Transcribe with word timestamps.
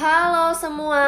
Halo 0.00 0.56
semua. 0.56 1.04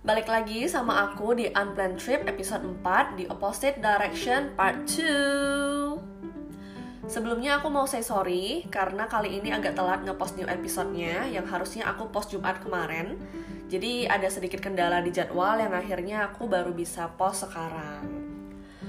Balik 0.00 0.32
lagi 0.32 0.64
sama 0.64 1.12
aku 1.12 1.36
di 1.36 1.52
Unplanned 1.52 2.00
Trip 2.00 2.24
episode 2.24 2.64
4 2.80 3.20
di 3.20 3.28
Opposite 3.28 3.84
Direction 3.84 4.48
Part 4.56 4.88
2 4.88 7.04
Sebelumnya 7.04 7.60
aku 7.60 7.68
mau 7.68 7.84
say 7.84 8.00
sorry 8.00 8.64
karena 8.72 9.04
kali 9.04 9.44
ini 9.44 9.52
agak 9.52 9.76
telat 9.76 10.08
ngepost 10.08 10.40
new 10.40 10.48
episode-nya 10.48 11.28
yang 11.28 11.44
harusnya 11.44 11.84
aku 11.84 12.08
post 12.08 12.32
Jumat 12.32 12.56
kemarin. 12.64 13.20
Jadi 13.68 14.08
ada 14.08 14.32
sedikit 14.32 14.64
kendala 14.64 15.04
di 15.04 15.12
jadwal 15.12 15.60
yang 15.60 15.76
akhirnya 15.76 16.32
aku 16.32 16.48
baru 16.48 16.72
bisa 16.72 17.12
post 17.12 17.44
sekarang 17.44 18.33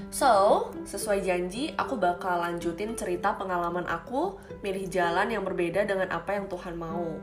So, 0.06 0.70
sesuai 0.86 1.26
janji, 1.26 1.74
aku 1.74 1.98
bakal 1.98 2.38
lanjutin 2.38 2.94
cerita 2.94 3.34
pengalaman 3.34 3.84
aku 3.90 4.38
milih 4.62 4.86
jalan 4.86 5.34
yang 5.34 5.42
berbeda 5.42 5.82
dengan 5.82 6.08
apa 6.14 6.38
yang 6.38 6.46
Tuhan 6.46 6.78
mau. 6.78 7.18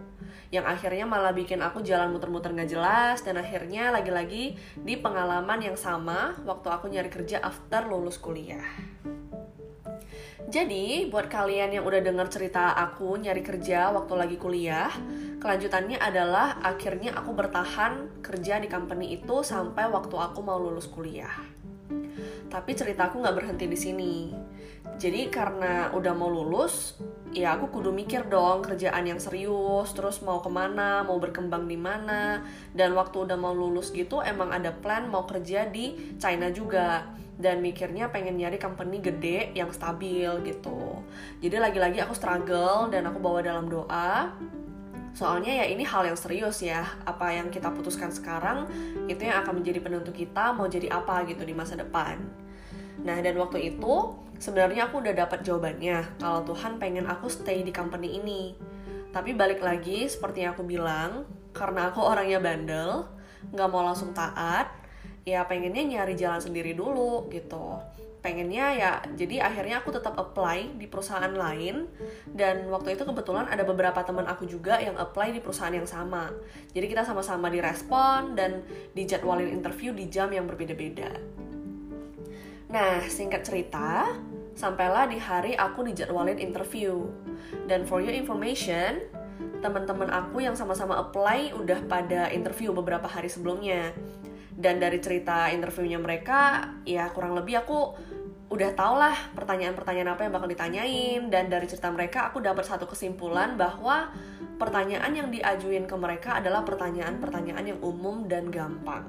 Yang 0.53 0.65
akhirnya 0.69 1.05
malah 1.07 1.33
bikin 1.33 1.63
aku 1.63 1.81
jalan 1.81 2.13
muter-muter 2.13 2.53
gak 2.53 2.69
jelas 2.69 3.23
dan 3.25 3.39
akhirnya 3.41 3.89
lagi-lagi 3.89 4.59
di 4.77 4.95
pengalaman 4.99 5.63
yang 5.63 5.79
sama 5.79 6.37
waktu 6.45 6.67
aku 6.69 6.91
nyari 6.91 7.09
kerja 7.09 7.41
after 7.41 7.87
lulus 7.87 8.19
kuliah. 8.21 8.67
Jadi, 10.53 11.09
buat 11.09 11.31
kalian 11.31 11.79
yang 11.79 11.87
udah 11.87 12.03
denger 12.03 12.27
cerita 12.29 12.75
aku 12.77 13.15
nyari 13.17 13.41
kerja 13.41 13.89
waktu 13.95 14.13
lagi 14.13 14.37
kuliah, 14.37 14.91
kelanjutannya 15.41 15.97
adalah 15.97 16.61
akhirnya 16.61 17.15
aku 17.15 17.33
bertahan 17.33 18.21
kerja 18.21 18.59
di 18.61 18.69
company 18.69 19.17
itu 19.17 19.41
sampai 19.41 19.89
waktu 19.89 20.13
aku 20.13 20.45
mau 20.45 20.61
lulus 20.61 20.85
kuliah. 20.85 21.62
Tapi 22.49 22.71
ceritaku 22.77 23.21
nggak 23.21 23.35
berhenti 23.35 23.65
di 23.65 23.77
sini. 23.77 24.13
Jadi 24.99 25.31
karena 25.31 25.89
udah 25.95 26.13
mau 26.13 26.29
lulus, 26.29 26.99
ya 27.33 27.57
aku 27.57 27.73
kudu 27.73 27.89
mikir 27.89 28.29
dong 28.29 28.61
kerjaan 28.61 29.07
yang 29.09 29.17
serius, 29.17 29.89
terus 29.95 30.21
mau 30.21 30.43
ke 30.43 30.51
mana, 30.51 31.01
mau 31.01 31.17
berkembang 31.17 31.65
di 31.65 31.79
mana. 31.79 32.45
Dan 32.75 32.93
waktu 32.93 33.25
udah 33.25 33.37
mau 33.39 33.55
lulus 33.55 33.89
gitu, 33.89 34.21
emang 34.21 34.53
ada 34.53 34.69
plan 34.69 35.09
mau 35.09 35.25
kerja 35.25 35.65
di 35.65 36.17
China 36.21 36.53
juga. 36.53 37.09
Dan 37.33 37.65
mikirnya 37.65 38.13
pengen 38.13 38.37
nyari 38.37 38.61
company 38.61 39.01
gede 39.01 39.57
yang 39.57 39.73
stabil 39.73 40.29
gitu. 40.45 41.01
Jadi 41.41 41.57
lagi-lagi 41.57 41.97
aku 42.05 42.13
struggle 42.13 42.93
dan 42.93 43.09
aku 43.09 43.17
bawa 43.17 43.41
dalam 43.41 43.65
doa 43.65 44.29
Soalnya 45.13 45.61
ya 45.61 45.65
ini 45.69 45.85
hal 45.85 46.09
yang 46.09 46.17
serius 46.17 46.65
ya, 46.65 46.81
apa 47.05 47.29
yang 47.29 47.53
kita 47.53 47.69
putuskan 47.69 48.09
sekarang 48.09 48.65
itu 49.05 49.21
yang 49.21 49.45
akan 49.45 49.61
menjadi 49.61 49.79
penentu 49.79 50.09
kita 50.09 50.57
mau 50.57 50.65
jadi 50.65 50.89
apa 50.89 51.21
gitu 51.29 51.45
di 51.45 51.53
masa 51.53 51.77
depan. 51.77 52.17
Nah 53.05 53.21
dan 53.21 53.37
waktu 53.37 53.73
itu 53.77 54.17
sebenarnya 54.41 54.89
aku 54.89 55.05
udah 55.05 55.13
dapat 55.13 55.45
jawabannya 55.45 56.17
kalau 56.17 56.41
Tuhan 56.49 56.81
pengen 56.81 57.05
aku 57.05 57.29
stay 57.29 57.61
di 57.61 57.69
company 57.69 58.17
ini. 58.17 58.57
Tapi 59.13 59.37
balik 59.37 59.61
lagi 59.61 60.09
seperti 60.09 60.41
yang 60.41 60.57
aku 60.57 60.65
bilang, 60.65 61.29
karena 61.53 61.93
aku 61.93 62.01
orangnya 62.01 62.41
bandel, 62.41 63.05
nggak 63.53 63.69
mau 63.69 63.85
langsung 63.85 64.09
taat, 64.09 64.73
ya 65.21 65.45
pengennya 65.45 65.85
nyari 65.85 66.17
jalan 66.17 66.41
sendiri 66.41 66.73
dulu 66.73 67.29
gitu 67.29 67.77
pengennya 68.23 68.71
ya 68.71 68.91
jadi 69.19 69.43
akhirnya 69.43 69.83
aku 69.83 69.91
tetap 69.91 70.15
apply 70.15 70.79
di 70.79 70.87
perusahaan 70.87 71.29
lain. 71.29 71.91
Dan 72.31 72.71
waktu 72.71 72.95
itu 72.95 73.03
kebetulan 73.03 73.51
ada 73.51 73.67
beberapa 73.67 73.99
teman 74.01 74.23
aku 74.25 74.47
juga 74.47 74.79
yang 74.79 74.95
apply 74.95 75.35
di 75.35 75.43
perusahaan 75.43 75.75
yang 75.75 75.85
sama. 75.85 76.31
Jadi 76.71 76.87
kita 76.87 77.03
sama-sama 77.03 77.51
direspon 77.51 78.39
dan 78.39 78.63
dijadwalin 78.95 79.51
interview 79.51 79.91
di 79.91 80.07
jam 80.07 80.31
yang 80.31 80.47
berbeda-beda. 80.47 81.11
Nah 82.71 83.03
singkat 83.11 83.43
cerita 83.43 84.15
sampailah 84.55 85.11
di 85.11 85.19
hari 85.19 85.53
aku 85.59 85.83
dijadwalin 85.83 86.39
interview. 86.39 87.11
Dan 87.67 87.83
for 87.83 87.99
your 87.99 88.15
information 88.15 89.03
teman-teman 89.59 90.11
aku 90.11 90.43
yang 90.43 90.55
sama-sama 90.55 90.99
apply 90.99 91.51
udah 91.55 91.83
pada 91.91 92.31
interview 92.31 92.71
beberapa 92.71 93.05
hari 93.05 93.27
sebelumnya. 93.27 93.91
Dan 94.53 94.77
dari 94.77 95.01
cerita 95.01 95.49
interviewnya 95.49 95.97
mereka 95.97 96.71
ya 96.85 97.09
kurang 97.09 97.33
lebih 97.33 97.65
aku 97.65 97.97
udah 98.51 98.69
tau 98.75 98.99
lah 98.99 99.15
pertanyaan-pertanyaan 99.33 100.09
apa 100.13 100.21
yang 100.27 100.33
bakal 100.35 100.49
ditanyain 100.51 101.21
dan 101.31 101.47
dari 101.47 101.65
cerita 101.65 101.87
mereka 101.89 102.29
aku 102.29 102.43
dapat 102.43 102.67
satu 102.67 102.85
kesimpulan 102.85 103.55
bahwa 103.55 104.11
pertanyaan 104.59 105.11
yang 105.15 105.27
diajuin 105.31 105.87
ke 105.87 105.95
mereka 105.95 106.37
adalah 106.43 106.61
pertanyaan-pertanyaan 106.67 107.75
yang 107.75 107.79
umum 107.81 108.27
dan 108.27 108.51
gampang. 108.53 109.07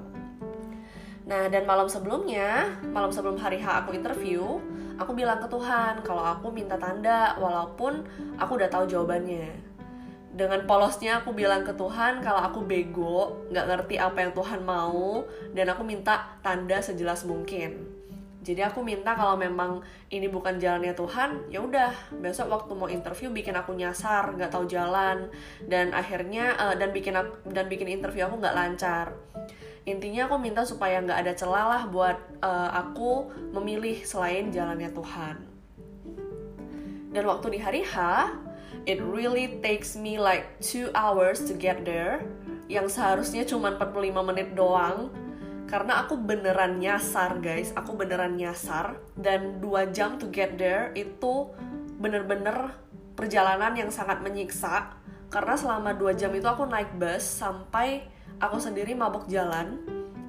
Nah, 1.25 1.49
dan 1.49 1.65
malam 1.65 1.89
sebelumnya, 1.89 2.77
malam 2.93 3.09
sebelum 3.09 3.41
hari 3.41 3.57
H 3.57 3.85
aku 3.85 3.97
interview, 3.97 4.61
aku 5.01 5.17
bilang 5.17 5.41
ke 5.41 5.49
Tuhan 5.49 6.05
kalau 6.05 6.21
aku 6.21 6.53
minta 6.53 6.77
tanda 6.77 7.33
walaupun 7.41 8.05
aku 8.37 8.61
udah 8.61 8.69
tahu 8.69 8.85
jawabannya. 8.85 9.57
Dengan 10.35 10.67
polosnya 10.69 11.23
aku 11.23 11.33
bilang 11.33 11.65
ke 11.65 11.73
Tuhan 11.73 12.21
kalau 12.21 12.45
aku 12.45 12.61
bego, 12.61 13.47
nggak 13.49 13.65
ngerti 13.65 13.95
apa 13.97 14.17
yang 14.21 14.31
Tuhan 14.37 14.61
mau, 14.67 15.25
dan 15.55 15.65
aku 15.71 15.81
minta 15.81 16.37
tanda 16.45 16.77
sejelas 16.83 17.25
mungkin 17.25 18.04
jadi 18.45 18.69
aku 18.69 18.85
minta 18.85 19.17
kalau 19.17 19.33
memang 19.33 19.81
ini 20.13 20.29
bukan 20.29 20.61
jalannya 20.61 20.93
Tuhan 20.93 21.49
ya 21.49 21.65
udah 21.65 22.13
besok 22.21 22.53
waktu 22.53 22.77
mau 22.77 22.85
interview 22.85 23.33
bikin 23.33 23.57
aku 23.57 23.73
nyasar 23.73 24.37
nggak 24.37 24.53
tahu 24.53 24.69
jalan. 24.69 25.33
Dan 25.65 25.97
akhirnya 25.97 26.53
uh, 26.53 26.77
dan 26.77 26.93
bikin 26.93 27.17
aku, 27.17 27.49
dan 27.49 27.65
bikin 27.65 27.89
interview 27.89 28.29
aku 28.29 28.37
nggak 28.37 28.53
lancar. 28.53 29.17
Intinya 29.89 30.29
aku 30.29 30.37
minta 30.37 30.61
supaya 30.61 31.01
nggak 31.01 31.25
ada 31.25 31.33
celah 31.33 31.65
lah 31.65 31.83
buat 31.89 32.17
uh, 32.45 32.69
aku 32.85 33.33
memilih 33.57 34.05
selain 34.05 34.53
jalannya 34.53 34.93
Tuhan. 34.93 35.35
Dan 37.17 37.23
waktu 37.25 37.57
di 37.57 37.59
hari 37.65 37.81
H 37.81 37.97
it 38.85 39.01
really 39.01 39.57
takes 39.65 39.97
me 39.97 40.21
like 40.21 40.45
two 40.61 40.93
hours 40.93 41.41
to 41.49 41.57
get 41.57 41.81
there 41.81 42.21
yang 42.69 42.85
seharusnya 42.85 43.41
cuma 43.41 43.73
45 43.73 44.13
menit 44.21 44.53
doang 44.53 45.09
karena 45.65 46.05
aku 46.05 46.13
beneran 46.21 46.77
nyasar 46.77 47.41
guys. 47.41 47.73
Aku 47.73 47.97
beneran 47.97 48.37
nyasar. 48.37 49.01
Dan 49.17 49.57
dua 49.57 49.89
jam 49.89 50.21
to 50.21 50.29
get 50.29 50.61
there 50.61 50.93
itu 50.93 51.49
bener-bener 51.97 52.77
perjalanan 53.17 53.73
yang 53.73 53.89
sangat 53.89 54.21
menyiksa. 54.21 54.93
Karena 55.33 55.57
selama 55.57 55.97
dua 55.97 56.13
jam 56.13 56.29
itu 56.37 56.45
aku 56.45 56.69
naik 56.69 56.93
bus 57.01 57.25
sampai 57.25 58.05
aku 58.37 58.61
sendiri 58.61 58.93
mabok 58.93 59.25
jalan. 59.25 59.81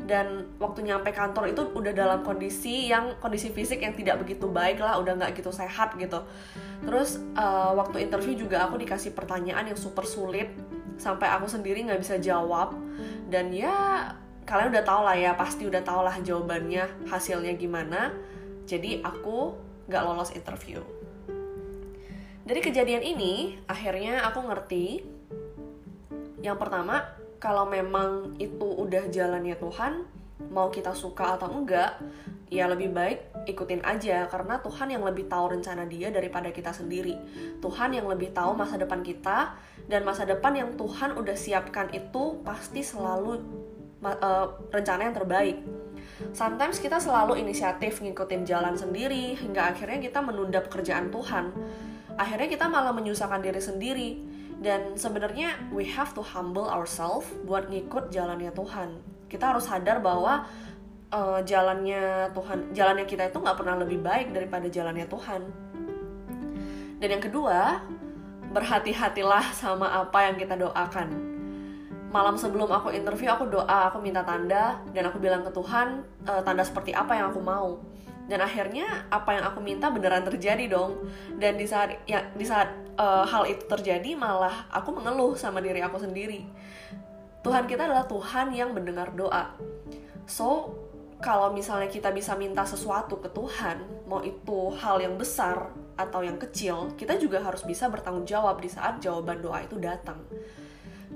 Dan 0.06 0.56
waktu 0.62 0.86
nyampe 0.86 1.10
kantor 1.10 1.50
itu 1.50 1.66
udah 1.74 1.92
dalam 1.92 2.22
kondisi 2.22 2.88
yang 2.88 3.18
kondisi 3.18 3.50
fisik 3.50 3.82
yang 3.82 3.92
tidak 3.92 4.24
begitu 4.24 4.48
baik 4.48 4.80
lah. 4.80 4.96
Udah 4.96 5.20
nggak 5.20 5.36
gitu 5.36 5.52
sehat 5.52 6.00
gitu. 6.00 6.24
Terus 6.80 7.20
uh, 7.36 7.76
waktu 7.76 8.08
interview 8.08 8.32
juga 8.40 8.64
aku 8.64 8.80
dikasih 8.80 9.12
pertanyaan 9.12 9.68
yang 9.68 9.76
super 9.76 10.08
sulit. 10.08 10.48
Sampai 10.96 11.28
aku 11.28 11.44
sendiri 11.44 11.84
nggak 11.84 12.00
bisa 12.00 12.16
jawab. 12.16 12.72
Dan 13.28 13.52
ya 13.52 14.08
kalian 14.46 14.70
udah 14.70 14.84
tau 14.86 15.02
lah 15.02 15.18
ya 15.18 15.34
pasti 15.34 15.66
udah 15.66 15.82
tau 15.82 16.06
lah 16.06 16.14
jawabannya 16.22 17.10
hasilnya 17.10 17.58
gimana. 17.58 18.14
Jadi 18.62 19.02
aku 19.02 19.58
gak 19.90 20.06
lolos 20.06 20.30
interview. 20.32 20.80
Dari 22.46 22.62
kejadian 22.62 23.02
ini 23.02 23.58
akhirnya 23.66 24.22
aku 24.22 24.46
ngerti. 24.46 25.02
Yang 26.46 26.56
pertama 26.62 27.02
kalau 27.42 27.66
memang 27.66 28.38
itu 28.38 28.70
udah 28.70 29.10
jalannya 29.10 29.58
Tuhan 29.58 30.06
mau 30.54 30.70
kita 30.70 30.94
suka 30.94 31.34
atau 31.34 31.50
enggak 31.50 31.98
ya 32.46 32.70
lebih 32.70 32.94
baik 32.94 33.50
ikutin 33.50 33.82
aja. 33.82 34.30
Karena 34.30 34.62
Tuhan 34.62 34.94
yang 34.94 35.02
lebih 35.02 35.26
tahu 35.26 35.58
rencana 35.58 35.90
dia 35.90 36.14
daripada 36.14 36.54
kita 36.54 36.70
sendiri. 36.70 37.18
Tuhan 37.58 37.98
yang 37.98 38.06
lebih 38.06 38.30
tahu 38.30 38.54
masa 38.54 38.78
depan 38.78 39.02
kita 39.02 39.58
dan 39.90 40.06
masa 40.06 40.22
depan 40.22 40.54
yang 40.54 40.70
Tuhan 40.78 41.18
udah 41.18 41.34
siapkan 41.34 41.90
itu 41.90 42.38
pasti 42.46 42.86
selalu 42.86 43.65
uh, 44.14 44.46
rencana 44.70 45.10
yang 45.10 45.16
terbaik. 45.16 45.58
Sometimes 46.32 46.80
kita 46.80 46.96
selalu 46.96 47.36
inisiatif 47.44 48.00
ngikutin 48.00 48.48
jalan 48.48 48.72
sendiri 48.72 49.36
hingga 49.36 49.74
akhirnya 49.74 50.00
kita 50.00 50.24
menunda 50.24 50.64
pekerjaan 50.64 51.12
Tuhan. 51.12 51.52
Akhirnya 52.16 52.48
kita 52.48 52.72
malah 52.72 52.96
menyusahkan 52.96 53.44
diri 53.44 53.60
sendiri. 53.60 54.10
Dan 54.56 54.96
sebenarnya 54.96 55.68
we 55.68 55.84
have 55.84 56.16
to 56.16 56.24
humble 56.24 56.64
ourselves 56.64 57.28
buat 57.44 57.68
ngikut 57.68 58.08
jalannya 58.08 58.48
Tuhan. 58.56 58.96
Kita 59.28 59.52
harus 59.52 59.68
sadar 59.68 60.00
bahwa 60.00 60.48
uh, 61.12 61.44
jalannya 61.44 62.32
Tuhan, 62.32 62.72
jalannya 62.72 63.04
kita 63.04 63.28
itu 63.28 63.36
nggak 63.36 63.58
pernah 63.60 63.76
lebih 63.76 64.00
baik 64.00 64.32
daripada 64.32 64.64
jalannya 64.72 65.04
Tuhan. 65.04 65.42
Dan 66.96 67.08
yang 67.12 67.20
kedua, 67.20 67.84
berhati-hatilah 68.56 69.52
sama 69.52 69.92
apa 69.92 70.32
yang 70.32 70.40
kita 70.40 70.56
doakan 70.56 71.35
malam 72.16 72.40
sebelum 72.40 72.72
aku 72.72 72.88
interview 72.96 73.28
aku 73.28 73.44
doa 73.52 73.92
aku 73.92 74.00
minta 74.00 74.24
tanda 74.24 74.80
dan 74.96 75.04
aku 75.12 75.20
bilang 75.20 75.44
ke 75.44 75.52
Tuhan 75.52 76.00
e, 76.24 76.32
tanda 76.40 76.64
seperti 76.64 76.96
apa 76.96 77.12
yang 77.12 77.28
aku 77.28 77.44
mau. 77.44 77.84
Dan 78.26 78.42
akhirnya 78.42 79.06
apa 79.12 79.38
yang 79.38 79.44
aku 79.46 79.60
minta 79.62 79.92
beneran 79.92 80.24
terjadi 80.24 80.66
dong. 80.66 81.04
Dan 81.36 81.60
di 81.60 81.68
saat 81.68 81.94
ya 82.10 82.26
di 82.34 82.42
saat 82.42 82.74
uh, 82.98 83.22
hal 83.22 83.46
itu 83.46 83.62
terjadi 83.70 84.18
malah 84.18 84.66
aku 84.74 84.98
mengeluh 84.98 85.38
sama 85.38 85.62
diri 85.62 85.78
aku 85.78 86.02
sendiri. 86.02 86.42
Tuhan 87.46 87.70
kita 87.70 87.86
adalah 87.86 88.02
Tuhan 88.10 88.50
yang 88.50 88.74
mendengar 88.74 89.14
doa. 89.14 89.54
So 90.26 90.74
kalau 91.22 91.54
misalnya 91.54 91.86
kita 91.86 92.10
bisa 92.10 92.34
minta 92.34 92.66
sesuatu 92.66 93.22
ke 93.22 93.30
Tuhan 93.30 94.10
mau 94.10 94.26
itu 94.26 94.74
hal 94.74 94.98
yang 94.98 95.14
besar 95.14 95.70
atau 95.94 96.20
yang 96.20 96.36
kecil 96.36 96.98
kita 96.98 97.14
juga 97.16 97.40
harus 97.40 97.62
bisa 97.62 97.86
bertanggung 97.88 98.28
jawab 98.28 98.60
di 98.60 98.68
saat 98.68 99.00
jawaban 99.00 99.40
doa 99.40 99.64
itu 99.64 99.80
datang 99.80 100.20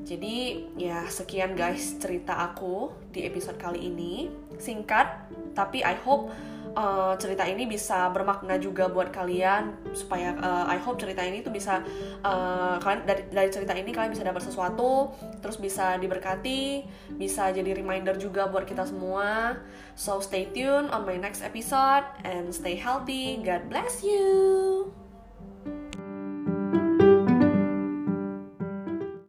Jadi 0.01 0.67
ya 0.79 1.05
sekian 1.07 1.59
guys 1.59 1.99
cerita 1.99 2.39
aku 2.51 2.91
di 3.11 3.27
episode 3.27 3.59
kali 3.59 3.91
ini. 3.91 4.31
Singkat, 4.61 5.33
tapi 5.57 5.81
I 5.81 5.97
hope 6.05 6.31
uh, 6.75 7.15
cerita 7.19 7.47
ini 7.47 7.67
bisa 7.67 8.11
bermakna 8.11 8.59
juga 8.61 8.87
buat 8.91 9.11
kalian 9.11 9.75
supaya 9.97 10.37
uh, 10.39 10.65
I 10.71 10.79
hope 10.79 11.01
cerita 11.01 11.23
ini 11.25 11.43
tuh 11.43 11.51
bisa 11.51 11.83
uh, 12.23 12.77
kalian 12.79 13.07
dari 13.07 13.23
dari 13.31 13.51
cerita 13.51 13.73
ini 13.75 13.91
kalian 13.91 14.13
bisa 14.13 14.27
dapat 14.27 14.43
sesuatu 14.45 15.11
terus 15.41 15.57
bisa 15.59 15.99
diberkati 15.99 16.85
bisa 17.17 17.51
jadi 17.51 17.75
reminder 17.75 18.15
juga 18.17 18.47
buat 18.47 18.67
kita 18.67 18.87
semua. 18.87 19.59
So 19.99 20.23
stay 20.23 20.49
tuned 20.53 20.93
on 20.95 21.05
my 21.05 21.19
next 21.19 21.43
episode 21.43 22.07
and 22.23 22.53
stay 22.55 22.77
healthy. 22.79 23.41
God 23.43 23.69
bless 23.69 24.05
you 24.05 25.00